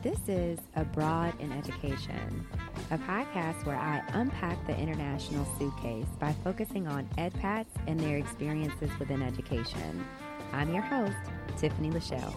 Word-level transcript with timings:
This 0.00 0.28
is 0.28 0.60
Abroad 0.76 1.34
in 1.40 1.50
Education, 1.50 2.46
a 2.92 2.98
podcast 2.98 3.66
where 3.66 3.76
I 3.76 4.00
unpack 4.12 4.64
the 4.68 4.78
international 4.78 5.44
suitcase 5.58 6.06
by 6.20 6.32
focusing 6.44 6.86
on 6.86 7.08
EdPats 7.18 7.66
and 7.88 7.98
their 7.98 8.16
experiences 8.16 8.90
within 9.00 9.22
education. 9.22 10.06
I'm 10.52 10.72
your 10.72 10.82
host, 10.82 11.16
Tiffany 11.56 11.90
Lachelle. 11.90 12.32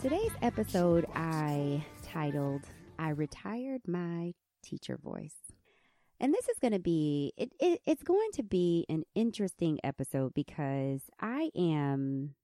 Today's 0.00 0.32
episode 0.40 1.04
I 1.14 1.84
titled 2.02 2.62
I 2.98 3.10
Retired 3.10 3.82
My 3.86 4.32
Teacher 4.62 4.96
Voice. 4.96 5.45
And 6.20 6.32
this 6.32 6.48
is 6.48 6.58
going 6.58 6.72
to 6.72 6.78
be 6.78 7.32
it, 7.36 7.52
it 7.60 7.80
it's 7.86 8.02
going 8.02 8.30
to 8.34 8.42
be 8.42 8.86
an 8.88 9.04
interesting 9.14 9.78
episode 9.84 10.34
because 10.34 11.02
I 11.20 11.50
am 11.56 12.34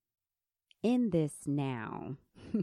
in 0.82 1.10
this 1.10 1.32
now. 1.46 2.16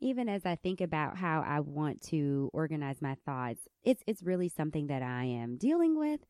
Even 0.00 0.28
as 0.28 0.44
I 0.44 0.56
think 0.56 0.80
about 0.80 1.16
how 1.16 1.44
I 1.46 1.60
want 1.60 2.02
to 2.08 2.50
organize 2.52 3.00
my 3.00 3.16
thoughts, 3.24 3.68
it's 3.84 4.02
it's 4.06 4.22
really 4.22 4.48
something 4.48 4.88
that 4.88 5.02
I 5.02 5.24
am 5.24 5.56
dealing 5.56 5.98
with. 5.98 6.20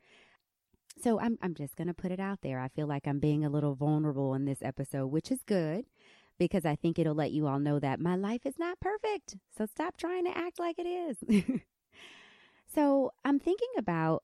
So 1.03 1.19
I'm 1.19 1.39
I'm 1.43 1.55
just 1.55 1.77
going 1.77 1.89
to 1.89 1.95
put 1.95 2.13
it 2.13 2.21
out 2.21 2.41
there. 2.43 2.61
I 2.61 2.69
feel 2.69 2.87
like 2.87 3.07
I'm 3.07 3.19
being 3.19 3.45
a 3.45 3.51
little 3.51 3.75
vulnerable 3.75 4.35
in 4.35 4.45
this 4.45 4.63
episode, 4.63 5.07
which 5.07 5.31
is 5.31 5.43
good 5.43 5.87
because 6.39 6.65
I 6.65 6.77
think 6.77 6.99
it'll 6.99 7.15
let 7.15 7.33
you 7.33 7.47
all 7.47 7.59
know 7.59 7.79
that 7.79 8.01
my 8.01 8.17
life 8.17 8.45
is 8.45 8.59
not 8.59 8.81
perfect. 8.81 9.37
So 9.57 9.67
stop 9.67 9.97
trying 9.97 10.25
to 10.25 10.37
act 10.37 10.59
like 10.59 10.77
it 10.79 10.87
is. 10.87 11.61
So 12.75 13.13
I'm 13.25 13.39
thinking 13.39 13.69
about 13.77 14.23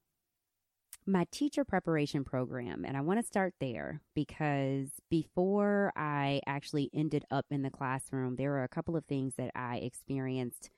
my 1.07 1.27
teacher 1.31 1.65
preparation 1.65 2.25
program, 2.25 2.85
and 2.85 2.97
I 2.97 3.01
want 3.01 3.19
to 3.19 3.27
start 3.27 3.55
there 3.61 4.01
because 4.15 4.89
before 5.11 5.93
I 5.97 6.41
actually 6.47 6.91
ended 6.95 7.25
up 7.31 7.47
in 7.51 7.63
the 7.63 7.71
classroom, 7.71 8.37
there 8.37 8.51
were 8.51 8.63
a 8.63 8.69
couple 8.69 8.97
of 8.97 9.05
things 9.05 9.35
that 9.37 9.51
I 9.55 9.77
experienced 9.77 10.71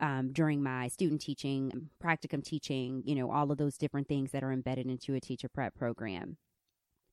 um, 0.00 0.32
during 0.32 0.62
my 0.62 0.88
student 0.88 1.20
teaching, 1.20 1.90
practicum 2.02 2.42
teaching, 2.42 3.02
you 3.04 3.14
know, 3.14 3.30
all 3.30 3.52
of 3.52 3.58
those 3.58 3.76
different 3.76 4.08
things 4.08 4.32
that 4.32 4.42
are 4.42 4.52
embedded 4.52 4.86
into 4.86 5.14
a 5.14 5.20
teacher 5.20 5.48
prep 5.48 5.74
program. 5.74 6.38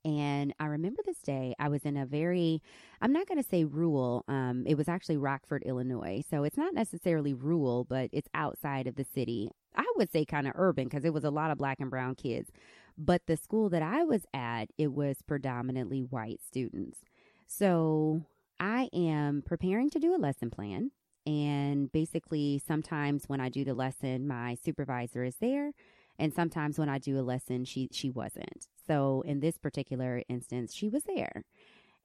And 0.06 0.54
I 0.60 0.68
remember 0.68 1.02
this 1.06 1.20
day, 1.20 1.54
I 1.60 1.68
was 1.68 1.84
in 1.84 1.98
a 1.98 2.06
very, 2.06 2.62
I'm 3.02 3.12
not 3.12 3.28
going 3.28 3.42
to 3.42 3.48
say 3.48 3.66
rural, 3.66 4.24
um, 4.30 4.64
it 4.66 4.76
was 4.76 4.88
actually 4.88 5.18
Rockford, 5.18 5.64
Illinois. 5.66 6.24
So 6.30 6.46
it's 6.46 6.56
not 6.56 6.74
necessarily 6.74 7.34
rural, 7.34 7.84
but 7.84 8.10
it's 8.14 8.30
outside 8.34 8.88
of 8.88 8.96
the 8.96 9.04
city. 9.04 9.52
I 9.78 9.86
would 9.96 10.12
say 10.12 10.26
kind 10.26 10.48
of 10.48 10.54
urban 10.56 10.86
because 10.86 11.06
it 11.06 11.14
was 11.14 11.24
a 11.24 11.30
lot 11.30 11.52
of 11.52 11.58
black 11.58 11.80
and 11.80 11.90
brown 11.90 12.16
kids. 12.16 12.52
But 12.98 13.28
the 13.28 13.38
school 13.38 13.70
that 13.70 13.84
I 13.84 14.04
was 14.04 14.26
at, 14.34 14.70
it 14.78 14.92
was 14.92 15.22
predominantly 15.22 16.02
white 16.02 16.42
students. 16.46 17.00
So 17.46 18.24
I 18.60 18.90
am 18.92 19.44
preparing 19.46 19.90
to 19.92 20.00
do 20.00 20.16
a 20.16 20.18
lesson 20.18 20.50
plan. 20.50 20.92
And 21.26 21.92
basically, 21.92 22.62
sometimes 22.66 23.26
when 23.28 23.40
I 23.40 23.50
do 23.50 23.64
the 23.64 23.74
lesson, 23.74 24.28
my 24.28 24.56
supervisor 24.56 25.24
is 25.24 25.36
there. 25.40 25.74
And 26.18 26.34
sometimes 26.34 26.80
when 26.80 26.90
I 26.90 26.98
do 26.98 27.20
a 27.20 27.22
lesson, 27.22 27.66
she, 27.66 27.90
she 27.92 28.10
wasn't. 28.10 28.68
So 28.88 29.24
in 29.26 29.40
this 29.40 29.58
particular 29.58 30.24
instance, 30.30 30.74
she 30.74 30.90
was 30.90 31.04
there. 31.04 31.44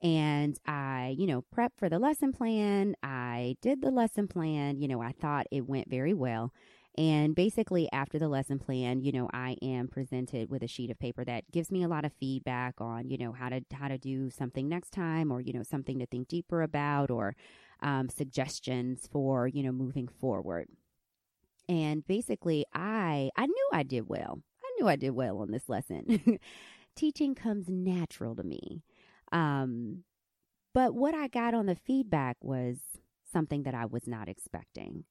And 0.03 0.59
I, 0.67 1.15
you 1.17 1.27
know, 1.27 1.45
prepped 1.55 1.79
for 1.79 1.89
the 1.89 2.01
lesson 2.01 2.33
plan. 2.33 2.97
I 3.03 3.57
did 3.63 3.81
the 3.81 3.93
lesson 3.93 4.27
plan. 4.27 4.81
You 4.81 4.89
know, 4.89 5.01
I 5.01 5.13
thought 5.13 5.47
it 5.53 5.69
went 5.69 5.89
very 5.89 6.13
well. 6.13 6.53
And 6.99 7.35
basically, 7.35 7.89
after 7.91 8.19
the 8.19 8.29
lesson 8.29 8.59
plan, 8.59 9.01
you 9.01 9.13
know, 9.13 9.31
I 9.33 9.57
am 9.63 9.89
presented 9.89 10.51
with 10.51 10.63
a 10.63 10.69
sheet 10.69 10.91
of 10.91 10.99
paper 10.99 11.25
that 11.25 11.51
gives 11.51 11.71
me 11.71 11.83
a 11.83 11.89
lot 11.89 12.05
of 12.05 12.13
feedback 12.13 12.75
on, 12.81 13.09
you 13.09 13.17
know, 13.17 13.33
how 13.33 13.49
to 13.49 13.63
how 13.73 13.89
to 13.89 13.97
do 13.97 14.29
something 14.29 14.69
next 14.69 14.91
time, 14.91 15.33
or 15.33 15.41
you 15.41 15.55
know, 15.55 15.63
something 15.63 15.99
to 16.01 16.07
think 16.07 16.29
deeper 16.29 16.61
about, 16.61 17.11
or 17.11 17.35
um, 17.81 18.11
suggestions 18.11 19.09
for 19.11 19.49
you 19.49 19.63
know 19.63 19.73
moving 19.73 20.07
forward. 20.07 20.69
And 21.67 22.07
basically, 22.07 22.67
I 22.75 23.31
I 23.37 23.47
knew 23.47 23.69
I 23.73 23.85
did 23.85 24.09
well. 24.09 24.43
I 24.63 24.71
knew 24.79 24.89
I 24.89 24.97
did 24.97 25.11
well 25.11 25.39
on 25.39 25.51
this 25.51 25.71
lesson. 25.71 26.39
Teaching 26.95 27.35
comes 27.35 27.71
natural 27.71 28.37
to 28.37 28.43
me. 28.43 28.83
Um, 29.33 30.05
but 30.75 30.95
what 30.95 31.15
I 31.15 31.29
got 31.29 31.55
on 31.55 31.65
the 31.65 31.75
feedback 31.75 32.37
was 32.43 32.77
something 33.33 33.63
that 33.63 33.75
I 33.75 33.87
was 33.87 34.07
not 34.07 34.29
expecting 34.29 35.05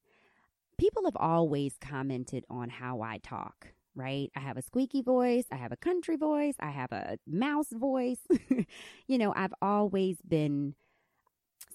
people 0.82 1.04
have 1.06 1.16
always 1.16 1.76
commented 1.80 2.44
on 2.50 2.68
how 2.68 3.02
I 3.02 3.20
talk, 3.20 3.68
right? 3.94 4.32
I 4.36 4.40
have 4.40 4.58
a 4.58 4.64
squeaky 4.64 5.04
voice, 5.04 5.44
I 5.52 5.58
have 5.58 5.72
a 5.72 5.78
country 5.78 6.16
voice, 6.16 6.56
I 6.60 6.72
have 6.72 6.92
a 6.92 7.20
mouse 7.28 7.72
voice. 7.72 8.18
you 9.08 9.20
know, 9.20 9.32
I've 9.36 9.54
always 9.62 10.18
been 10.28 10.74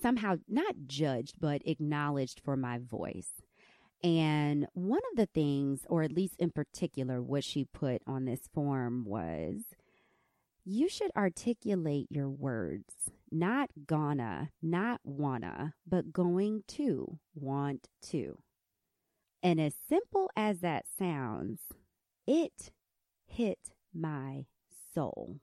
somehow 0.02 0.38
not 0.48 0.74
judged, 0.88 1.36
but 1.38 1.62
acknowledged 1.64 2.40
for 2.44 2.56
my 2.56 2.78
voice. 2.78 3.30
And 4.02 4.66
one 4.72 5.02
of 5.12 5.16
the 5.16 5.26
things, 5.26 5.86
or 5.88 6.02
at 6.02 6.10
least 6.10 6.34
in 6.40 6.50
particular, 6.50 7.22
what 7.22 7.44
she 7.44 7.64
put 7.64 8.02
on 8.08 8.24
this 8.24 8.48
form 8.52 9.04
was 9.04 9.66
you 10.64 10.88
should 10.88 11.12
articulate 11.16 12.08
your 12.10 12.28
words, 12.28 12.92
not 13.30 13.70
gonna, 13.86 14.50
not 14.60 15.00
wanna, 15.04 15.74
but 15.86 16.12
going 16.12 16.64
to, 16.66 17.20
want 17.36 17.86
to. 18.10 18.38
And 19.46 19.60
as 19.60 19.74
simple 19.88 20.28
as 20.36 20.58
that 20.62 20.86
sounds, 20.98 21.60
it 22.26 22.72
hit 23.26 23.70
my 23.94 24.46
soul. 24.92 25.36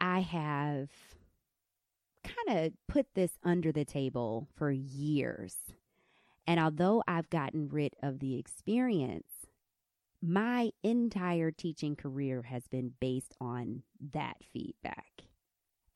I 0.00 0.20
have 0.20 0.88
kind 2.24 2.58
of 2.58 2.72
put 2.88 3.08
this 3.14 3.32
under 3.44 3.70
the 3.70 3.84
table 3.84 4.48
for 4.56 4.70
years. 4.70 5.56
And 6.46 6.58
although 6.58 7.02
I've 7.06 7.28
gotten 7.28 7.68
rid 7.68 7.92
of 8.02 8.20
the 8.20 8.38
experience, 8.38 9.28
my 10.22 10.70
entire 10.82 11.50
teaching 11.50 11.96
career 11.96 12.44
has 12.44 12.66
been 12.66 12.94
based 12.98 13.34
on 13.42 13.82
that 14.14 14.38
feedback. 14.54 15.24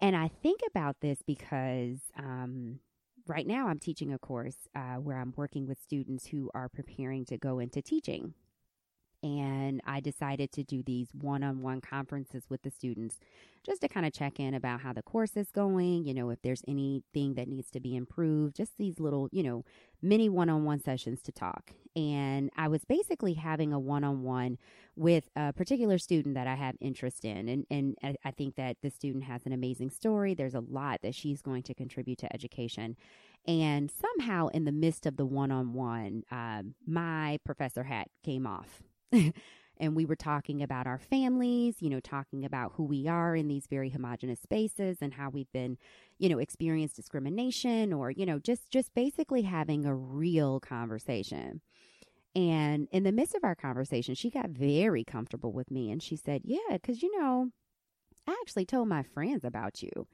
And 0.03 0.15
I 0.15 0.29
think 0.29 0.61
about 0.69 0.97
this 1.01 1.21
because 1.27 2.01
um, 2.19 2.81
right 3.27 3.47
now 3.47 3.69
I'm 3.69 3.79
teaching 3.79 4.13
a 4.13 4.19
course 4.19 4.69
uh, 4.75 4.97
where 4.97 5.19
I'm 5.19 5.33
working 5.37 5.67
with 5.67 5.81
students 5.81 6.27
who 6.27 6.51
are 6.55 6.69
preparing 6.69 7.25
to 7.27 7.39
go 7.39 7.59
into 7.59 7.83
teaching. 7.83 8.35
And 9.25 9.81
I 9.87 10.01
decided 10.01 10.53
to 10.53 10.63
do 10.63 10.83
these 10.83 11.09
one 11.19 11.43
on 11.43 11.63
one 11.63 11.81
conferences 11.81 12.45
with 12.51 12.63
the 12.63 12.71
students 12.71 13.19
just 13.65 13.81
to 13.81 13.89
kind 13.89 14.05
of 14.05 14.13
check 14.13 14.39
in 14.39 14.53
about 14.53 14.83
how 14.83 14.93
the 14.93 15.01
course 15.01 15.35
is 15.35 15.51
going, 15.51 16.05
you 16.05 16.13
know, 16.13 16.29
if 16.29 16.43
there's 16.43 16.63
anything 16.69 17.33
that 17.33 17.49
needs 17.49 17.71
to 17.71 17.81
be 17.81 17.97
improved, 17.97 18.55
just 18.55 18.77
these 18.77 19.01
little, 19.01 19.31
you 19.33 19.43
know, 19.43 19.65
mini 20.03 20.29
one 20.29 20.51
on 20.51 20.65
one 20.65 20.79
sessions 20.79 21.23
to 21.23 21.33
talk. 21.33 21.73
And 21.97 22.51
I 22.55 22.69
was 22.69 22.85
basically 22.85 23.33
having 23.33 23.73
a 23.73 23.79
one 23.79 24.05
on 24.05 24.25
one 24.25 24.59
with 24.95 25.31
a 25.35 25.55
particular 25.55 25.97
student 25.97 26.35
that 26.35 26.47
I 26.47 26.57
have 26.57 26.77
interest 26.79 27.25
in. 27.25 27.49
And, 27.49 27.67
and 27.71 28.19
I, 28.23 28.31
think 28.31 28.57
that 28.57 28.77
the 28.83 28.91
student 28.91 29.25
has 29.25 29.47
an 29.47 29.53
amazing 29.53 29.89
story. 29.89 30.35
There's 30.35 30.55
a 30.55 30.61
lot 30.61 31.01
that 31.01 31.15
she's 31.15 31.41
going 31.41 31.63
to 31.63 31.73
contribute 31.73 32.19
to 32.19 32.31
education. 32.35 32.97
And 33.47 33.91
somehow, 33.91 34.49
in 34.49 34.67
the 34.67 34.73
midst 34.73 35.07
of 35.07 35.17
the 35.17 35.25
one 35.25 35.51
on 35.51 35.73
one, 35.73 36.25
my 36.87 37.39
professor 37.45 37.85
hat 37.85 38.09
came 38.23 38.47
off. 38.47 38.83
and 39.79 39.97
we 39.97 40.05
were 40.05 40.17
talking 40.17 40.63
about 40.63 40.87
our 40.87 40.99
families, 40.99 41.77
you 41.81 41.91
know, 41.91 42.01
talking 42.01 42.45
about 42.45 42.73
who 42.75 42.85
we 42.85 43.09
are 43.09 43.35
in 43.35 43.49
these 43.49 43.67
very 43.67 43.91
homogenous 43.91 44.41
spaces 44.41 44.99
and 45.01 45.15
how 45.15 45.31
we've 45.31 45.51
been, 45.53 45.79
you 46.19 46.29
know, 46.29 46.39
experienced 46.39 46.97
discrimination 46.97 47.93
or, 47.93 48.11
you 48.11 48.27
know, 48.27 48.39
just 48.39 48.71
just 48.71 48.95
basically 48.95 49.43
having 49.43 49.85
a 49.85 49.95
real 49.95 50.61
conversation. 50.61 51.61
And 52.37 52.89
in 52.93 53.05
the 53.05 53.13
midst 53.13 53.35
of 53.35 53.45
our 53.45 53.55
conversation, 53.55 54.15
she 54.15 54.31
got 54.31 54.51
very 54.51 55.05
comfortable 55.05 55.53
with 55.53 55.71
me 55.71 55.91
and 55.91 56.03
she 56.03 56.17
said, 56.17 56.43
"Yeah, 56.45 56.79
cuz 56.83 57.03
you 57.03 57.21
know, 57.21 57.51
I 58.27 58.37
actually 58.43 58.67
told 58.67 58.89
my 58.89 59.03
friends 59.03 59.45
about 59.45 59.83
you. 59.83 60.07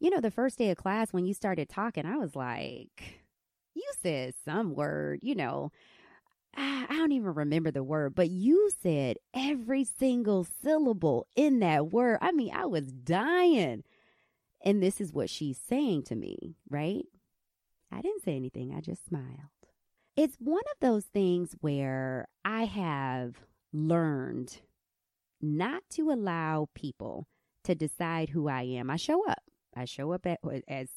You 0.00 0.10
know, 0.10 0.20
the 0.20 0.30
first 0.30 0.58
day 0.58 0.70
of 0.70 0.78
class 0.78 1.12
when 1.12 1.26
you 1.26 1.34
started 1.34 1.68
talking, 1.68 2.06
I 2.06 2.16
was 2.16 2.34
like, 2.36 3.22
you 3.74 3.84
said 4.02 4.34
some 4.44 4.74
word, 4.74 5.20
you 5.22 5.34
know, 5.34 5.70
Ah, 6.56 6.86
I 6.88 6.96
don't 6.96 7.12
even 7.12 7.34
remember 7.34 7.70
the 7.70 7.82
word, 7.82 8.14
but 8.14 8.30
you 8.30 8.70
said 8.82 9.16
every 9.34 9.84
single 9.84 10.44
syllable 10.62 11.26
in 11.34 11.60
that 11.60 11.90
word. 11.92 12.18
I 12.20 12.32
mean, 12.32 12.52
I 12.54 12.66
was 12.66 12.92
dying. 12.92 13.84
And 14.64 14.82
this 14.82 15.00
is 15.00 15.12
what 15.12 15.30
she's 15.30 15.58
saying 15.58 16.04
to 16.04 16.14
me, 16.14 16.56
right? 16.70 17.04
I 17.90 18.00
didn't 18.00 18.22
say 18.22 18.36
anything, 18.36 18.74
I 18.74 18.80
just 18.80 19.04
smiled. 19.04 19.50
It's 20.16 20.36
one 20.38 20.62
of 20.72 20.80
those 20.80 21.04
things 21.06 21.56
where 21.60 22.28
I 22.44 22.64
have 22.64 23.36
learned 23.72 24.60
not 25.40 25.82
to 25.90 26.10
allow 26.10 26.68
people 26.74 27.26
to 27.64 27.74
decide 27.74 28.28
who 28.30 28.48
I 28.48 28.62
am. 28.62 28.90
I 28.90 28.96
show 28.96 29.26
up. 29.26 29.42
I 29.74 29.86
show 29.86 30.12
up 30.12 30.26
at, 30.26 30.40
as 30.68 30.88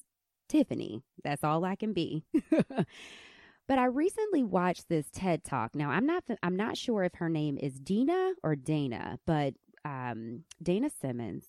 Tiffany. 0.49 1.01
That's 1.23 1.43
all 1.43 1.63
I 1.63 1.75
can 1.75 1.93
be. 1.93 2.25
But 3.67 3.79
I 3.79 3.85
recently 3.85 4.43
watched 4.43 4.89
this 4.89 5.09
TED 5.11 5.43
Talk. 5.43 5.75
Now, 5.75 5.89
I'm 5.89 6.05
not 6.05 6.23
I'm 6.43 6.55
not 6.55 6.77
sure 6.77 7.03
if 7.03 7.15
her 7.15 7.29
name 7.29 7.57
is 7.57 7.79
Dina 7.79 8.33
or 8.43 8.55
Dana, 8.55 9.19
but 9.25 9.55
um, 9.83 10.43
Dana 10.61 10.89
Simmons 10.89 11.45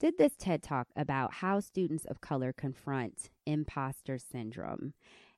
did 0.00 0.18
this 0.18 0.34
TED 0.36 0.62
Talk 0.62 0.88
about 0.96 1.34
how 1.34 1.60
students 1.60 2.04
of 2.06 2.20
color 2.20 2.52
confront 2.52 3.30
imposter 3.46 4.18
syndrome. 4.18 4.94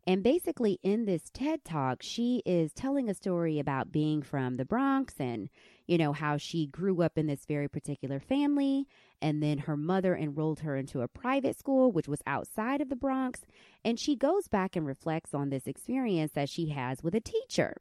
And 0.06 0.22
basically, 0.22 0.78
in 0.82 1.06
this 1.06 1.30
TED 1.32 1.64
Talk, 1.64 2.02
she 2.02 2.42
is 2.44 2.72
telling 2.72 3.08
a 3.08 3.14
story 3.14 3.58
about 3.58 3.90
being 3.90 4.22
from 4.22 4.56
the 4.56 4.64
Bronx 4.64 5.14
and, 5.18 5.48
you 5.86 5.96
know, 5.96 6.12
how 6.12 6.36
she 6.36 6.66
grew 6.66 7.00
up 7.00 7.16
in 7.16 7.26
this 7.26 7.46
very 7.46 7.68
particular 7.68 8.20
family. 8.20 8.86
And 9.22 9.42
then 9.42 9.58
her 9.58 9.78
mother 9.78 10.14
enrolled 10.14 10.60
her 10.60 10.76
into 10.76 11.00
a 11.00 11.08
private 11.08 11.58
school, 11.58 11.90
which 11.90 12.06
was 12.06 12.20
outside 12.26 12.82
of 12.82 12.90
the 12.90 12.96
Bronx. 12.96 13.40
And 13.82 13.98
she 13.98 14.14
goes 14.14 14.46
back 14.46 14.76
and 14.76 14.86
reflects 14.86 15.32
on 15.32 15.48
this 15.48 15.66
experience 15.66 16.32
that 16.32 16.50
she 16.50 16.68
has 16.68 17.02
with 17.02 17.14
a 17.14 17.20
teacher. 17.20 17.74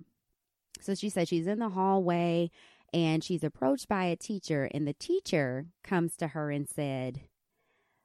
So 0.79 0.95
she 0.95 1.09
says 1.09 1.27
she's 1.27 1.47
in 1.47 1.59
the 1.59 1.69
hallway 1.69 2.51
and 2.93 3.23
she's 3.23 3.43
approached 3.43 3.87
by 3.87 4.05
a 4.05 4.15
teacher, 4.15 4.69
and 4.71 4.87
the 4.87 4.93
teacher 4.93 5.65
comes 5.83 6.15
to 6.17 6.27
her 6.27 6.51
and 6.51 6.69
said, 6.69 7.21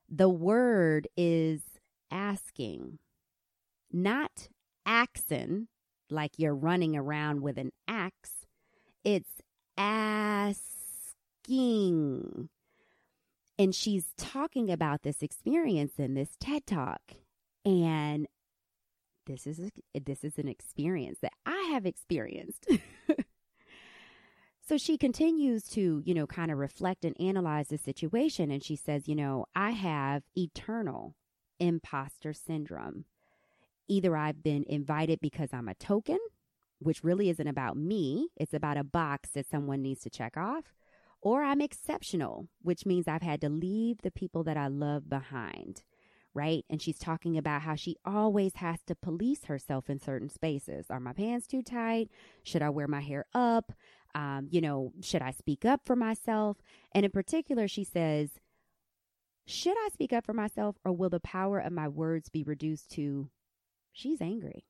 The 0.08 0.30
word 0.30 1.06
is 1.14 1.60
asking 2.10 2.98
not 4.02 4.48
axing, 4.86 5.68
like 6.10 6.32
you're 6.36 6.54
running 6.54 6.96
around 6.96 7.42
with 7.42 7.58
an 7.58 7.72
axe. 7.86 8.46
It's 9.04 9.42
asking. 9.76 10.58
And 13.58 13.74
she's 13.74 14.12
talking 14.16 14.70
about 14.70 15.02
this 15.02 15.22
experience 15.22 15.98
in 15.98 16.14
this 16.14 16.36
TED 16.40 16.66
Talk. 16.66 17.00
And 17.64 18.28
this 19.26 19.46
is 19.46 19.60
a, 19.60 19.70
this 20.00 20.24
is 20.24 20.38
an 20.38 20.48
experience 20.48 21.18
that 21.20 21.32
I 21.44 21.70
have 21.72 21.84
experienced. 21.84 22.66
so 24.66 24.78
she 24.78 24.96
continues 24.96 25.64
to, 25.70 26.02
you 26.04 26.14
know, 26.14 26.26
kind 26.26 26.50
of 26.50 26.58
reflect 26.58 27.04
and 27.04 27.20
analyze 27.20 27.68
the 27.68 27.78
situation 27.78 28.50
and 28.50 28.64
she 28.64 28.76
says, 28.76 29.08
you 29.08 29.14
know, 29.14 29.46
I 29.54 29.72
have 29.72 30.22
eternal 30.36 31.14
imposter 31.60 32.32
syndrome. 32.32 33.04
Either 33.88 34.16
I've 34.16 34.42
been 34.42 34.64
invited 34.68 35.20
because 35.20 35.50
I'm 35.52 35.68
a 35.68 35.74
token, 35.74 36.18
which 36.78 37.02
really 37.02 37.30
isn't 37.30 37.46
about 37.46 37.76
me, 37.76 38.28
it's 38.36 38.54
about 38.54 38.76
a 38.76 38.84
box 38.84 39.30
that 39.30 39.48
someone 39.48 39.82
needs 39.82 40.02
to 40.02 40.10
check 40.10 40.36
off, 40.36 40.74
or 41.20 41.42
I'm 41.42 41.60
exceptional, 41.60 42.48
which 42.62 42.86
means 42.86 43.08
I've 43.08 43.22
had 43.22 43.40
to 43.40 43.48
leave 43.48 44.02
the 44.02 44.10
people 44.10 44.44
that 44.44 44.56
I 44.56 44.68
love 44.68 45.08
behind. 45.08 45.82
Right. 46.34 46.64
And 46.70 46.80
she's 46.80 46.98
talking 46.98 47.36
about 47.36 47.62
how 47.62 47.74
she 47.74 47.96
always 48.04 48.56
has 48.56 48.80
to 48.86 48.94
police 48.94 49.46
herself 49.46 49.90
in 49.90 49.98
certain 49.98 50.28
spaces. 50.28 50.86
Are 50.88 51.00
my 51.00 51.12
pants 51.12 51.48
too 51.48 51.62
tight? 51.62 52.10
Should 52.44 52.62
I 52.62 52.70
wear 52.70 52.86
my 52.86 53.00
hair 53.00 53.24
up? 53.34 53.72
Um, 54.14 54.46
you 54.50 54.60
know, 54.60 54.92
should 55.02 55.22
I 55.22 55.32
speak 55.32 55.64
up 55.64 55.80
for 55.84 55.96
myself? 55.96 56.58
And 56.92 57.04
in 57.04 57.10
particular, 57.10 57.66
she 57.66 57.82
says, 57.82 58.30
Should 59.46 59.76
I 59.76 59.88
speak 59.92 60.12
up 60.12 60.24
for 60.24 60.34
myself 60.34 60.76
or 60.84 60.92
will 60.92 61.10
the 61.10 61.18
power 61.18 61.58
of 61.58 61.72
my 61.72 61.88
words 61.88 62.28
be 62.28 62.44
reduced 62.44 62.90
to 62.92 63.30
she's 63.98 64.20
angry. 64.20 64.64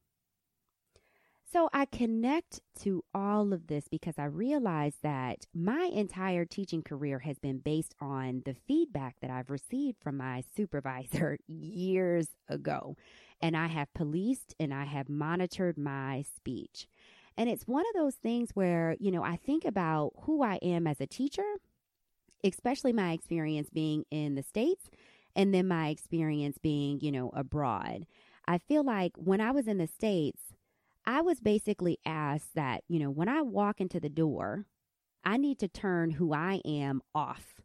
So 1.51 1.71
I 1.73 1.87
connect 1.87 2.61
to 2.83 3.03
all 3.15 3.55
of 3.55 3.69
this 3.69 3.89
because 3.89 4.19
I 4.19 4.25
realize 4.25 4.97
that 5.03 5.47
my 5.55 5.91
entire 5.95 6.45
teaching 6.45 6.83
career 6.83 7.21
has 7.21 7.39
been 7.39 7.59
based 7.59 7.95
on 8.01 8.43
the 8.45 8.55
feedback 8.67 9.17
that 9.23 9.31
I've 9.31 9.49
received 9.49 9.97
from 10.03 10.19
my 10.19 10.43
supervisor 10.57 11.39
years 11.49 12.29
ago. 12.49 12.97
And 13.41 13.57
I 13.57 13.69
have 13.69 13.95
policed 13.95 14.55
and 14.61 14.75
I 14.75 14.85
have 14.85 15.09
monitored 15.09 15.79
my 15.79 16.25
speech. 16.37 16.87
And 17.39 17.49
it's 17.49 17.67
one 17.67 17.85
of 17.95 17.95
those 17.95 18.17
things 18.17 18.51
where, 18.53 18.97
you 19.01 19.11
know, 19.11 19.23
I 19.23 19.37
think 19.37 19.65
about 19.65 20.13
who 20.23 20.43
I 20.43 20.57
am 20.57 20.87
as 20.87 21.01
a 21.01 21.07
teacher, 21.07 21.47
especially 22.45 22.93
my 22.93 23.13
experience 23.13 23.71
being 23.71 24.05
in 24.11 24.35
the 24.35 24.43
States 24.43 24.91
and 25.35 25.55
then 25.55 25.69
my 25.69 25.89
experience 25.89 26.59
being, 26.59 27.01
you 27.01 27.13
know, 27.13 27.31
abroad. 27.33 28.07
I 28.49 28.57
feel 28.57 28.83
like 28.83 29.13
when 29.17 29.43
I 29.43 29.51
was 29.51 29.69
in 29.69 29.77
the 29.77 29.87
States, 29.87 30.55
I 31.05 31.21
was 31.21 31.39
basically 31.39 31.99
asked 32.07 32.55
that, 32.55 32.83
you 32.89 32.99
know, 32.99 33.11
when 33.11 33.29
I 33.29 33.43
walk 33.43 33.79
into 33.79 34.01
the 34.01 34.09
door, 34.09 34.65
I 35.23 35.37
need 35.37 35.59
to 35.59 35.69
turn 35.69 36.13
who 36.13 36.33
I 36.33 36.63
am 36.65 37.03
off 37.15 37.61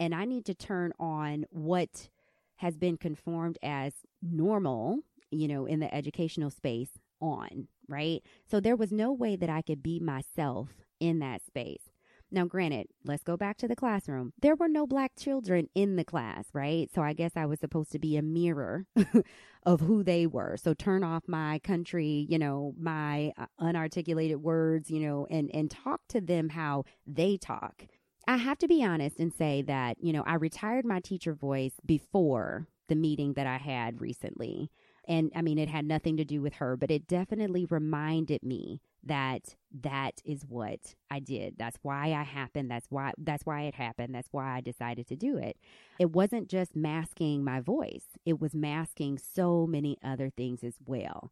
and 0.00 0.12
I 0.12 0.24
need 0.24 0.44
to 0.46 0.54
turn 0.54 0.92
on 0.98 1.44
what 1.50 2.08
has 2.56 2.76
been 2.76 2.96
conformed 2.96 3.56
as 3.62 3.92
normal, 4.20 4.98
you 5.30 5.46
know, 5.46 5.64
in 5.64 5.78
the 5.78 5.94
educational 5.94 6.50
space 6.50 6.98
on, 7.20 7.68
right? 7.88 8.20
So 8.50 8.58
there 8.58 8.74
was 8.74 8.90
no 8.90 9.12
way 9.12 9.36
that 9.36 9.48
I 9.50 9.62
could 9.62 9.80
be 9.80 10.00
myself 10.00 10.70
in 10.98 11.20
that 11.20 11.46
space. 11.46 11.92
Now, 12.30 12.44
granted, 12.44 12.88
let's 13.04 13.22
go 13.22 13.36
back 13.36 13.56
to 13.58 13.68
the 13.68 13.76
classroom. 13.76 14.32
There 14.40 14.56
were 14.56 14.68
no 14.68 14.86
black 14.86 15.12
children 15.16 15.68
in 15.74 15.96
the 15.96 16.04
class, 16.04 16.46
right? 16.52 16.90
So 16.92 17.02
I 17.02 17.12
guess 17.12 17.32
I 17.36 17.46
was 17.46 17.60
supposed 17.60 17.92
to 17.92 18.00
be 18.00 18.16
a 18.16 18.22
mirror 18.22 18.86
of 19.62 19.80
who 19.80 20.02
they 20.02 20.26
were. 20.26 20.56
So 20.56 20.74
turn 20.74 21.04
off 21.04 21.22
my 21.28 21.60
country, 21.60 22.26
you 22.28 22.38
know, 22.38 22.74
my 22.78 23.32
uh, 23.38 23.46
unarticulated 23.60 24.36
words, 24.36 24.90
you 24.90 25.00
know, 25.00 25.26
and 25.30 25.50
and 25.54 25.70
talk 25.70 26.00
to 26.08 26.20
them 26.20 26.48
how 26.48 26.84
they 27.06 27.36
talk. 27.36 27.86
I 28.26 28.38
have 28.38 28.58
to 28.58 28.68
be 28.68 28.82
honest 28.82 29.20
and 29.20 29.32
say 29.32 29.62
that, 29.62 29.98
you 30.00 30.12
know, 30.12 30.24
I 30.26 30.34
retired 30.34 30.84
my 30.84 30.98
teacher 30.98 31.32
voice 31.32 31.74
before 31.84 32.66
the 32.88 32.96
meeting 32.96 33.34
that 33.34 33.46
I 33.46 33.58
had 33.58 34.00
recently. 34.00 34.70
And 35.08 35.30
I 35.36 35.42
mean, 35.42 35.58
it 35.58 35.68
had 35.68 35.84
nothing 35.84 36.16
to 36.16 36.24
do 36.24 36.42
with 36.42 36.54
her, 36.54 36.76
but 36.76 36.90
it 36.90 37.06
definitely 37.06 37.66
reminded 37.66 38.42
me 38.42 38.80
that 39.06 39.56
that 39.82 40.20
is 40.24 40.42
what 40.48 40.94
I 41.10 41.20
did. 41.20 41.56
That's 41.58 41.78
why 41.82 42.12
I 42.12 42.22
happened. 42.22 42.70
That's 42.70 42.86
why 42.90 43.12
that's 43.18 43.44
why 43.44 43.62
it 43.62 43.74
happened. 43.74 44.14
That's 44.14 44.28
why 44.30 44.56
I 44.56 44.60
decided 44.60 45.06
to 45.08 45.16
do 45.16 45.36
it. 45.36 45.56
It 45.98 46.12
wasn't 46.12 46.48
just 46.48 46.76
masking 46.76 47.44
my 47.44 47.60
voice. 47.60 48.04
It 48.24 48.40
was 48.40 48.54
masking 48.54 49.18
so 49.18 49.66
many 49.66 49.98
other 50.02 50.30
things 50.30 50.62
as 50.64 50.74
well. 50.86 51.30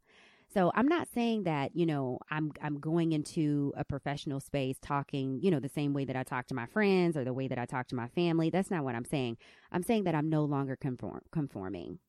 So 0.53 0.71
I'm 0.73 0.87
not 0.87 1.07
saying 1.13 1.43
that, 1.43 1.75
you 1.75 1.85
know, 1.85 2.19
I'm 2.29 2.51
I'm 2.61 2.79
going 2.79 3.11
into 3.11 3.73
a 3.75 3.83
professional 3.83 4.39
space 4.39 4.77
talking, 4.81 5.39
you 5.41 5.51
know, 5.51 5.59
the 5.59 5.69
same 5.69 5.93
way 5.93 6.05
that 6.05 6.15
I 6.15 6.23
talk 6.23 6.47
to 6.47 6.55
my 6.55 6.65
friends 6.67 7.17
or 7.17 7.23
the 7.23 7.33
way 7.33 7.47
that 7.47 7.59
I 7.59 7.65
talk 7.65 7.87
to 7.89 7.95
my 7.95 8.07
family. 8.07 8.49
That's 8.49 8.71
not 8.71 8.83
what 8.83 8.95
I'm 8.95 9.05
saying. 9.05 9.37
I'm 9.71 9.83
saying 9.83 10.05
that 10.05 10.15
I'm 10.15 10.29
no 10.29 10.45
longer 10.45 10.75
conform, 10.75 11.21
conforming. 11.31 11.99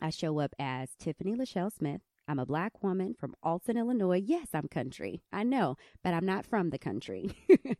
I 0.00 0.10
show 0.10 0.38
up 0.38 0.54
as 0.58 0.90
Tiffany 0.98 1.34
Lachelle 1.34 1.72
Smith 1.72 2.02
I'm 2.28 2.38
a 2.38 2.46
black 2.46 2.82
woman 2.82 3.14
from 3.14 3.34
Alton, 3.42 3.76
Illinois. 3.76 4.22
Yes, 4.24 4.48
I'm 4.52 4.68
country. 4.68 5.22
I 5.32 5.44
know, 5.44 5.76
but 6.02 6.12
I'm 6.12 6.26
not 6.26 6.44
from 6.44 6.70
the 6.70 6.78
country. 6.78 7.30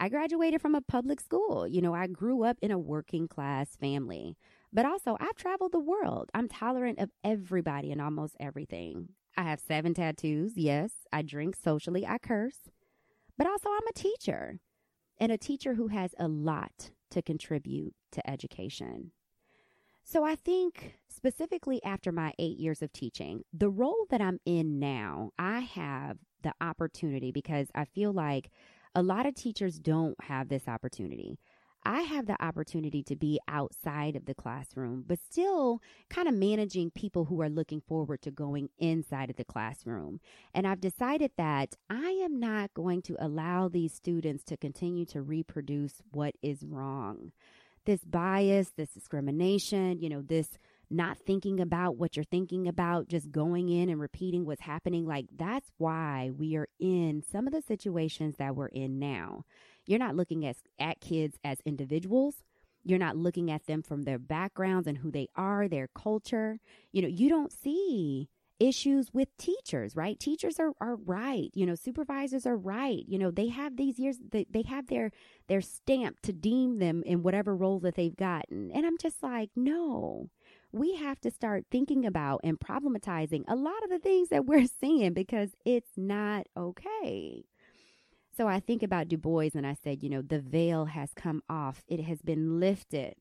I 0.00 0.08
graduated 0.08 0.60
from 0.60 0.74
a 0.74 0.80
public 0.80 1.20
school. 1.20 1.66
You 1.68 1.82
know, 1.82 1.94
I 1.94 2.06
grew 2.06 2.42
up 2.42 2.56
in 2.62 2.70
a 2.70 2.78
working 2.78 3.28
class 3.28 3.76
family, 3.76 4.36
but 4.72 4.86
also 4.86 5.16
I've 5.20 5.36
traveled 5.36 5.72
the 5.72 5.78
world. 5.78 6.30
I'm 6.34 6.48
tolerant 6.48 6.98
of 6.98 7.10
everybody 7.22 7.92
and 7.92 8.00
almost 8.00 8.36
everything. 8.40 9.10
I 9.36 9.42
have 9.44 9.60
seven 9.60 9.94
tattoos. 9.94 10.54
Yes, 10.56 10.92
I 11.12 11.22
drink 11.22 11.54
socially. 11.54 12.06
I 12.06 12.18
curse, 12.18 12.70
but 13.36 13.46
also 13.46 13.68
I'm 13.70 13.86
a 13.88 13.92
teacher 13.92 14.58
and 15.18 15.30
a 15.30 15.38
teacher 15.38 15.74
who 15.74 15.88
has 15.88 16.14
a 16.18 16.28
lot 16.28 16.90
to 17.10 17.22
contribute 17.22 17.94
to 18.12 18.28
education. 18.28 19.12
So 20.04 20.24
I 20.24 20.34
think 20.34 20.94
specifically 21.08 21.82
after 21.84 22.12
my 22.12 22.32
eight 22.38 22.58
years 22.58 22.82
of 22.82 22.92
teaching, 22.92 23.44
the 23.52 23.70
role 23.70 24.06
that 24.10 24.20
I'm 24.20 24.40
in 24.44 24.78
now, 24.78 25.30
I 25.38 25.60
have 25.60 26.18
the 26.42 26.52
opportunity 26.60 27.30
because 27.30 27.68
I 27.74 27.84
feel 27.84 28.12
like 28.12 28.50
a 28.94 29.02
lot 29.02 29.26
of 29.26 29.34
teachers 29.34 29.78
don't 29.78 30.20
have 30.24 30.48
this 30.48 30.68
opportunity. 30.68 31.38
I 31.84 32.02
have 32.02 32.26
the 32.26 32.40
opportunity 32.42 33.02
to 33.04 33.16
be 33.16 33.40
outside 33.48 34.14
of 34.14 34.26
the 34.26 34.34
classroom, 34.34 35.04
but 35.06 35.18
still 35.18 35.80
kind 36.10 36.28
of 36.28 36.34
managing 36.34 36.90
people 36.92 37.24
who 37.24 37.40
are 37.40 37.48
looking 37.48 37.80
forward 37.80 38.22
to 38.22 38.30
going 38.30 38.68
inside 38.78 39.30
of 39.30 39.36
the 39.36 39.44
classroom. 39.44 40.20
And 40.54 40.66
I've 40.66 40.80
decided 40.80 41.32
that 41.38 41.74
I 41.90 42.20
am 42.24 42.38
not 42.38 42.74
going 42.74 43.02
to 43.02 43.16
allow 43.18 43.68
these 43.68 43.94
students 43.94 44.44
to 44.44 44.56
continue 44.56 45.04
to 45.06 45.22
reproduce 45.22 46.02
what 46.12 46.34
is 46.40 46.64
wrong 46.64 47.32
this 47.84 48.04
bias, 48.04 48.72
this 48.76 48.90
discrimination, 48.90 50.00
you 50.00 50.08
know, 50.08 50.22
this 50.22 50.58
not 50.90 51.18
thinking 51.18 51.58
about 51.58 51.96
what 51.96 52.16
you're 52.16 52.24
thinking 52.24 52.68
about, 52.68 53.08
just 53.08 53.30
going 53.30 53.68
in 53.68 53.88
and 53.88 54.00
repeating 54.00 54.44
what's 54.44 54.60
happening. 54.60 55.06
Like, 55.06 55.26
that's 55.34 55.70
why 55.78 56.30
we 56.36 56.56
are 56.56 56.68
in 56.78 57.22
some 57.30 57.46
of 57.46 57.52
the 57.52 57.62
situations 57.62 58.36
that 58.38 58.54
we're 58.54 58.66
in 58.66 58.98
now. 58.98 59.44
You're 59.86 59.98
not 59.98 60.16
looking 60.16 60.44
at, 60.44 60.56
at 60.78 61.00
kids 61.00 61.38
as 61.42 61.58
individuals. 61.64 62.36
You're 62.84 62.98
not 62.98 63.16
looking 63.16 63.50
at 63.50 63.66
them 63.66 63.82
from 63.82 64.02
their 64.02 64.18
backgrounds 64.18 64.86
and 64.86 64.98
who 64.98 65.10
they 65.10 65.28
are, 65.34 65.66
their 65.66 65.88
culture. 65.88 66.58
You 66.92 67.02
know, 67.02 67.08
you 67.08 67.28
don't 67.28 67.52
see 67.52 68.28
issues 68.60 69.12
with 69.12 69.28
teachers, 69.38 69.96
right? 69.96 70.18
Teachers 70.18 70.58
are, 70.60 70.72
are 70.80 70.96
right. 70.96 71.50
You 71.54 71.66
know, 71.66 71.74
supervisors 71.74 72.46
are 72.46 72.56
right. 72.56 73.04
You 73.06 73.18
know, 73.18 73.30
they 73.30 73.48
have 73.48 73.76
these 73.76 73.98
years, 73.98 74.18
they, 74.30 74.46
they 74.50 74.62
have 74.62 74.86
their, 74.86 75.10
their 75.48 75.60
stamp 75.60 76.20
to 76.22 76.32
deem 76.32 76.78
them 76.78 77.02
in 77.04 77.22
whatever 77.22 77.56
role 77.56 77.80
that 77.80 77.94
they've 77.96 78.16
gotten. 78.16 78.70
And 78.72 78.86
I'm 78.86 78.98
just 78.98 79.22
like, 79.22 79.50
no, 79.56 80.30
we 80.72 80.96
have 80.96 81.20
to 81.22 81.30
start 81.30 81.66
thinking 81.70 82.06
about 82.06 82.40
and 82.44 82.58
problematizing 82.58 83.44
a 83.48 83.56
lot 83.56 83.82
of 83.84 83.90
the 83.90 83.98
things 83.98 84.28
that 84.30 84.46
we're 84.46 84.66
seeing 84.80 85.12
because 85.12 85.50
it's 85.64 85.92
not 85.96 86.46
okay. 86.56 87.44
So 88.34 88.48
I 88.48 88.60
think 88.60 88.82
about 88.82 89.08
Du 89.08 89.18
Bois 89.18 89.50
and 89.54 89.66
I 89.66 89.76
said, 89.82 90.02
you 90.02 90.08
know, 90.08 90.22
the 90.22 90.40
veil 90.40 90.86
has 90.86 91.10
come 91.14 91.42
off, 91.50 91.82
it 91.86 92.02
has 92.04 92.22
been 92.22 92.58
lifted. 92.58 93.14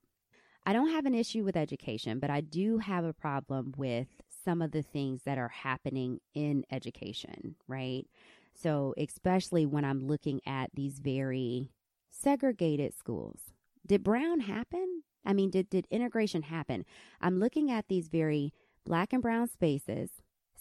I 0.66 0.74
don't 0.74 0.92
have 0.92 1.06
an 1.06 1.16
issue 1.16 1.44
with 1.44 1.58
education, 1.58 2.20
but 2.20 2.30
I 2.30 2.42
do 2.42 2.78
have 2.78 3.04
a 3.04 3.14
problem 3.14 3.74
with 3.76 4.08
some 4.44 4.62
of 4.62 4.72
the 4.72 4.82
things 4.82 5.24
that 5.24 5.38
are 5.38 5.50
happening 5.50 6.20
in 6.34 6.66
education, 6.72 7.56
right? 7.68 8.06
So, 8.54 8.94
especially 8.98 9.66
when 9.66 9.86
I'm 9.86 10.08
looking 10.08 10.42
at 10.46 10.72
these 10.74 11.00
very 11.00 11.70
segregated 12.10 12.94
schools. 12.94 13.54
Did 13.86 14.04
Brown 14.04 14.42
happen? 14.42 15.04
I 15.26 15.34
mean, 15.34 15.50
did, 15.50 15.70
did 15.70 15.88
integration 15.90 16.44
happen? 16.44 16.86
I'm 17.20 17.40
looking 17.40 17.72
at 17.72 17.88
these 17.88 18.10
very 18.10 18.54
black 18.86 19.14
and 19.14 19.22
brown 19.22 19.48
spaces, 19.48 20.10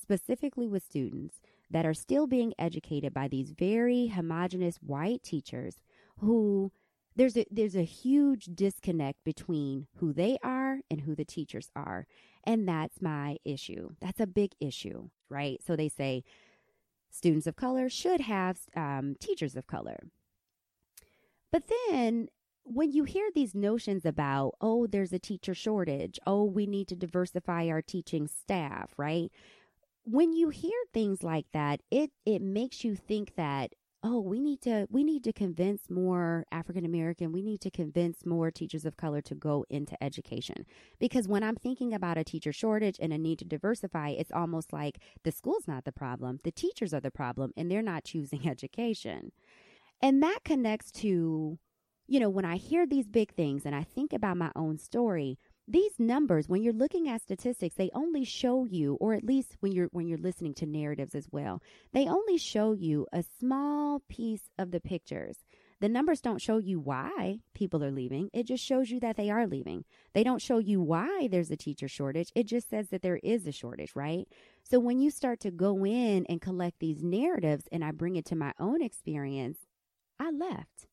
specifically 0.01 0.69
with 0.69 0.85
students 0.85 1.41
that 1.71 1.87
are 1.87 1.95
still 1.95 2.27
being 2.27 2.53
educated 2.59 3.15
by 3.15 3.29
these 3.29 3.51
very 3.51 4.09
homogenous 4.09 4.77
white 4.77 5.23
teachers 5.23 5.77
who 6.19 6.73
there's 7.21 7.37
a 7.37 7.45
there's 7.51 7.77
a 7.77 7.83
huge 7.83 8.47
disconnect 8.55 9.23
between 9.25 9.87
who 9.97 10.11
they 10.11 10.39
are 10.43 10.79
and 10.91 11.03
who 11.03 11.15
the 11.15 11.25
teachers 11.25 11.71
are 11.77 12.07
and 12.45 12.67
that's 12.67 13.03
my 13.03 13.37
issue. 13.45 13.91
That's 14.01 14.21
a 14.21 14.27
big 14.27 14.53
issue 14.59 15.11
right? 15.29 15.61
So 15.63 15.77
they 15.77 15.91
say 15.91 16.25
students 17.11 17.47
of 17.47 17.57
color 17.57 17.91
should 17.91 18.23
have 18.23 18.61
um, 18.75 19.17
teachers 19.21 19.55
of 19.55 19.67
color. 19.67 19.99
But 21.53 21.65
then 21.91 22.29
when 22.65 22.91
you 22.91 23.05
hear 23.05 23.29
these 23.35 23.55
notions 23.55 24.07
about 24.07 24.55
oh 24.63 24.87
there's 24.87 25.13
a 25.13 25.19
teacher 25.19 25.53
shortage 25.53 26.19
oh 26.27 26.45
we 26.45 26.67
need 26.67 26.89
to 26.89 26.97
diversify 26.97 27.69
our 27.69 27.83
teaching 27.83 28.29
staff 28.29 28.95
right? 28.97 29.31
When 30.05 30.33
you 30.33 30.49
hear 30.49 30.79
things 30.95 31.23
like 31.23 31.49
that 31.53 31.83
it 31.91 32.13
it 32.25 32.41
makes 32.41 32.83
you 32.83 32.97
think 32.97 33.35
that 33.37 33.75
oh 34.03 34.19
we 34.19 34.41
need 34.41 34.61
to 34.63 34.87
we 34.91 35.05
need 35.05 35.23
to 35.23 35.33
convince 35.33 35.91
more 35.91 36.45
african 36.51 36.85
american 36.85 37.33
we 37.33 37.43
need 37.43 37.61
to 37.61 37.71
convince 37.71 38.25
more 38.25 38.51
teachers 38.51 38.85
of 38.87 38.97
color 38.97 39.21
to 39.21 39.35
go 39.35 39.65
into 39.69 40.03
education. 40.03 40.65
Because 40.99 41.29
when 41.29 41.43
i'm 41.43 41.57
thinking 41.57 41.93
about 41.93 42.19
a 42.19 42.25
teacher 42.25 42.53
shortage 42.53 42.97
and 43.01 43.13
a 43.13 43.19
need 43.19 43.39
to 43.39 43.45
diversify 43.45 44.11
it's 44.11 44.33
almost 44.33 44.73
like 44.73 44.99
the 45.25 45.33
school's 45.33 45.69
not 45.69 45.85
the 45.85 45.93
problem 45.93 46.41
the 46.45 46.53
teachers 46.53 46.95
are 46.95 47.01
the 47.01 47.11
problem 47.11 47.53
and 47.57 47.71
they're 47.71 47.83
not 47.83 48.05
choosing 48.05 48.49
education. 48.49 49.33
And 50.03 50.23
that 50.23 50.41
connects 50.45 50.91
to 50.93 51.59
you 52.07 52.19
know 52.21 52.29
when 52.29 52.45
i 52.45 52.57
hear 52.57 52.87
these 52.87 53.07
big 53.07 53.33
things 53.35 53.65
and 53.65 53.75
i 53.75 53.83
think 53.83 54.13
about 54.13 54.37
my 54.37 54.51
own 54.57 54.79
story 54.79 55.39
these 55.71 55.93
numbers 55.99 56.49
when 56.49 56.63
you're 56.63 56.73
looking 56.73 57.09
at 57.09 57.23
statistics 57.23 57.77
they 57.77 57.91
only 57.95 58.25
show 58.25 58.65
you 58.65 58.97
or 59.01 59.15
at 59.15 59.25
least 59.25 59.57
when 59.61 59.73
you're 59.73 59.89
when 59.93 60.07
you're 60.09 60.19
listening 60.19 60.55
to 60.55 60.67
narratives 60.67 61.15
as 61.15 61.29
well 61.31 61.63
they 61.93 62.07
only 62.07 62.39
show 62.39 62.73
you 62.73 63.07
a 63.13 63.25
small 63.39 64.03
piece 64.09 64.51
of 64.59 64.71
the 64.71 64.81
pictures. 64.81 65.39
The 65.81 65.89
numbers 65.89 66.21
don't 66.21 66.43
show 66.43 66.59
you 66.59 66.79
why 66.79 67.39
people 67.55 67.83
are 67.83 67.91
leaving. 67.91 68.29
It 68.35 68.47
just 68.47 68.63
shows 68.63 68.91
you 68.91 69.01
that 69.01 69.17
they 69.17 69.31
are 69.31 69.47
leaving. 69.47 69.85
They 70.13 70.23
don't 70.23 70.43
show 70.43 70.59
you 70.59 70.81
why 70.81 71.29
there's 71.31 71.51
a 71.51 71.57
teacher 71.57 71.89
shortage. 71.89 72.31
It 72.35 72.47
just 72.47 72.69
says 72.69 72.91
that 72.91 73.01
there 73.01 73.19
is 73.23 73.47
a 73.47 73.53
shortage 73.53 73.93
right? 73.95 74.29
So 74.63 74.79
when 74.79 75.01
you 75.01 75.11
start 75.11 75.41
to 75.41 75.51
go 75.51 75.85
in 75.87 76.27
and 76.29 76.41
collect 76.41 76.79
these 76.81 77.03
narratives 77.03 77.65
and 77.73 77.85
i 77.85 77.91
bring 77.91 78.17
it 78.17 78.25
to 78.27 78.37
my 78.37 78.53
own 78.59 78.83
experience 78.83 79.59
i 80.19 80.31
left 80.31 80.87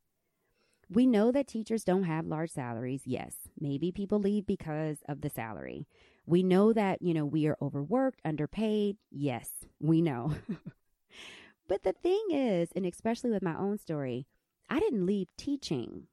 we 0.90 1.06
know 1.06 1.32
that 1.32 1.48
teachers 1.48 1.84
don't 1.84 2.04
have 2.04 2.26
large 2.26 2.52
salaries. 2.52 3.02
Yes, 3.06 3.36
maybe 3.60 3.92
people 3.92 4.20
leave 4.20 4.46
because 4.46 5.00
of 5.08 5.22
the 5.22 5.30
salary. 5.30 5.88
We 6.26 6.44
know 6.44 6.74
that, 6.74 7.02
you 7.02 7.14
know, 7.14 7.26
we 7.26 7.48
are 7.48 7.58
overworked, 7.62 8.22
underpaid. 8.24 8.98
Yes, 9.12 9.50
we 9.80 10.02
know. 10.02 10.34
but 11.68 11.84
the 11.84 11.94
thing 11.94 12.26
is, 12.32 12.70
and 12.76 12.86
especially 12.86 13.32
with 13.32 13.44
my 13.44 13.58
own 13.58 13.78
story, 13.78 14.28
I 14.70 14.80
didn't 14.80 15.06
leave 15.06 15.28
teaching. 15.38 16.08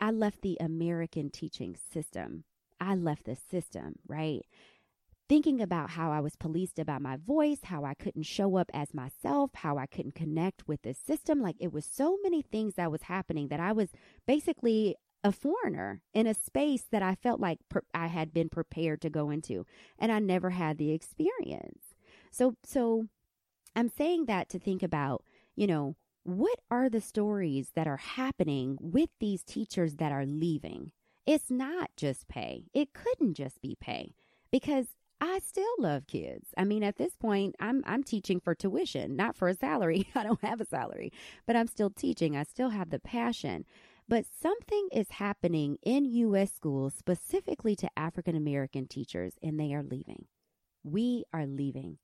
I 0.00 0.10
left 0.10 0.42
the 0.42 0.56
American 0.60 1.30
teaching 1.30 1.76
system. 1.92 2.44
I 2.80 2.94
left 2.94 3.24
the 3.24 3.36
system, 3.36 3.96
right? 4.06 4.42
Thinking 5.28 5.60
about 5.60 5.90
how 5.90 6.10
I 6.12 6.20
was 6.20 6.36
policed 6.36 6.78
about 6.78 7.02
my 7.02 7.16
voice, 7.16 7.60
how 7.64 7.84
I 7.84 7.94
couldn't 7.94 8.24
show 8.24 8.56
up 8.56 8.70
as 8.74 8.92
myself, 8.92 9.50
how 9.54 9.78
I 9.78 9.86
couldn't 9.86 10.14
connect 10.14 10.68
with 10.68 10.82
the 10.82 10.94
system. 10.94 11.40
Like 11.40 11.56
it 11.58 11.72
was 11.72 11.84
so 11.84 12.18
many 12.22 12.42
things 12.42 12.74
that 12.74 12.90
was 12.90 13.04
happening 13.04 13.48
that 13.48 13.60
I 13.60 13.72
was 13.72 13.88
basically 14.26 14.96
a 15.22 15.32
foreigner 15.32 16.02
in 16.12 16.26
a 16.26 16.34
space 16.34 16.84
that 16.90 17.02
I 17.02 17.14
felt 17.14 17.40
like 17.40 17.58
per- 17.70 17.84
I 17.94 18.08
had 18.08 18.34
been 18.34 18.50
prepared 18.50 19.00
to 19.02 19.10
go 19.10 19.30
into 19.30 19.64
and 19.98 20.12
I 20.12 20.18
never 20.18 20.50
had 20.50 20.76
the 20.76 20.92
experience. 20.92 21.94
So 22.30 22.56
so 22.62 23.06
I'm 23.74 23.88
saying 23.88 24.26
that 24.26 24.48
to 24.50 24.58
think 24.58 24.82
about, 24.82 25.24
you 25.56 25.66
know, 25.66 25.96
what 26.24 26.60
are 26.70 26.88
the 26.88 27.00
stories 27.00 27.70
that 27.74 27.86
are 27.86 27.96
happening 27.96 28.78
with 28.80 29.10
these 29.18 29.42
teachers 29.42 29.96
that 29.96 30.12
are 30.12 30.26
leaving? 30.26 30.92
It's 31.26 31.50
not 31.50 31.90
just 31.96 32.28
pay. 32.28 32.66
It 32.74 32.92
couldn't 32.92 33.34
just 33.34 33.62
be 33.62 33.76
pay 33.80 34.14
because 34.50 34.88
I 35.20 35.38
still 35.38 35.74
love 35.78 36.06
kids. 36.06 36.48
I 36.56 36.64
mean, 36.64 36.82
at 36.82 36.96
this 36.96 37.16
point, 37.16 37.54
I'm 37.60 37.82
I'm 37.86 38.02
teaching 38.02 38.40
for 38.40 38.54
tuition, 38.54 39.16
not 39.16 39.36
for 39.36 39.48
a 39.48 39.54
salary. 39.54 40.08
I 40.14 40.22
don't 40.22 40.44
have 40.44 40.60
a 40.60 40.66
salary, 40.66 41.12
but 41.46 41.56
I'm 41.56 41.66
still 41.68 41.90
teaching. 41.90 42.36
I 42.36 42.42
still 42.42 42.70
have 42.70 42.90
the 42.90 42.98
passion. 42.98 43.64
But 44.06 44.26
something 44.40 44.88
is 44.92 45.12
happening 45.12 45.78
in 45.82 46.04
US 46.04 46.52
schools 46.52 46.94
specifically 46.94 47.74
to 47.76 47.88
African 47.96 48.36
American 48.36 48.86
teachers 48.86 49.34
and 49.42 49.58
they 49.58 49.72
are 49.72 49.82
leaving. 49.82 50.26
We 50.82 51.24
are 51.32 51.46
leaving. 51.46 51.98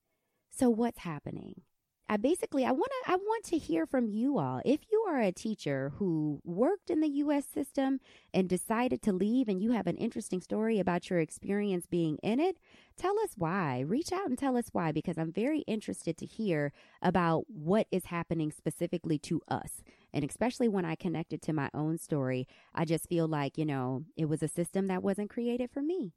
So 0.51 0.71
what's 0.71 1.01
happening? 1.01 1.63
I 2.11 2.17
basically 2.17 2.65
I 2.65 2.73
want 2.73 2.91
to 3.05 3.13
I 3.13 3.15
want 3.15 3.45
to 3.45 3.57
hear 3.57 3.87
from 3.87 4.09
you 4.09 4.37
all. 4.37 4.61
If 4.65 4.81
you 4.91 5.05
are 5.09 5.21
a 5.21 5.31
teacher 5.31 5.93
who 5.99 6.41
worked 6.43 6.91
in 6.91 7.01
the 7.01 7.09
US 7.09 7.47
system 7.47 8.01
and 8.35 8.49
decided 8.49 9.01
to 9.03 9.13
leave 9.13 9.47
and 9.47 9.63
you 9.63 9.71
have 9.71 9.87
an 9.87 9.97
interesting 9.97 10.41
story 10.41 10.81
about 10.81 11.09
your 11.09 11.21
experience 11.21 11.87
being 11.87 12.19
in 12.21 12.41
it, 12.41 12.57
tell 12.97 13.17
us 13.21 13.35
why. 13.37 13.85
Reach 13.87 14.11
out 14.11 14.27
and 14.27 14.37
tell 14.37 14.57
us 14.57 14.71
why 14.73 14.91
because 14.91 15.19
I'm 15.19 15.31
very 15.31 15.61
interested 15.69 16.17
to 16.17 16.27
hear 16.27 16.73
about 17.01 17.45
what 17.47 17.87
is 17.93 18.07
happening 18.07 18.51
specifically 18.51 19.19
to 19.21 19.41
us. 19.47 19.85
And 20.13 20.25
especially 20.29 20.67
when 20.67 20.85
I 20.85 20.97
connected 20.97 21.41
to 21.43 21.53
my 21.53 21.71
own 21.73 21.97
story, 21.97 22.49
I 22.75 22.87
just 22.87 23.09
feel 23.09 23.29
like, 23.29 23.57
you 23.57 23.65
know, 23.65 24.03
it 24.17 24.25
was 24.25 24.43
a 24.43 24.49
system 24.49 24.89
that 24.89 25.05
wasn't 25.05 25.31
created 25.31 25.71
for 25.71 25.81
me. 25.81 26.13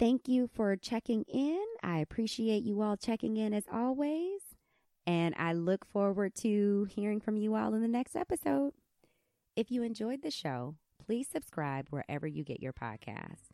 Thank 0.00 0.28
you 0.28 0.48
for 0.54 0.76
checking 0.76 1.24
in. 1.24 1.62
I 1.82 1.98
appreciate 1.98 2.62
you 2.62 2.80
all 2.80 2.96
checking 2.96 3.36
in 3.36 3.52
as 3.52 3.64
always. 3.70 4.40
And 5.06 5.34
I 5.36 5.52
look 5.52 5.84
forward 5.84 6.34
to 6.36 6.88
hearing 6.90 7.20
from 7.20 7.36
you 7.36 7.54
all 7.54 7.74
in 7.74 7.82
the 7.82 7.88
next 7.88 8.16
episode. 8.16 8.72
If 9.56 9.70
you 9.70 9.82
enjoyed 9.82 10.22
the 10.22 10.30
show, 10.30 10.74
please 11.04 11.28
subscribe 11.30 11.88
wherever 11.90 12.26
you 12.26 12.44
get 12.44 12.62
your 12.62 12.72
podcast. 12.72 13.50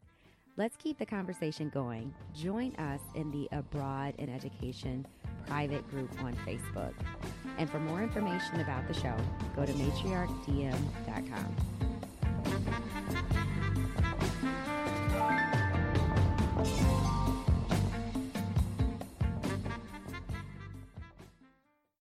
Let's 0.56 0.76
keep 0.76 0.98
the 0.98 1.06
conversation 1.06 1.68
going. 1.68 2.14
Join 2.32 2.76
us 2.76 3.00
in 3.16 3.32
the 3.32 3.48
Abroad 3.50 4.14
in 4.18 4.28
Education 4.28 5.04
private 5.48 5.88
group 5.90 6.12
on 6.22 6.36
Facebook. 6.46 6.92
And 7.58 7.68
for 7.68 7.80
more 7.80 8.04
information 8.04 8.60
about 8.60 8.86
the 8.86 8.94
show, 8.94 9.16
go 9.56 9.66
to 9.66 9.72
matriarchdm.com. 9.72 11.75